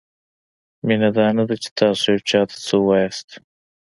[0.85, 3.29] مینه دا نه ده؛ چې تاسو یو چاته څه وایاست؛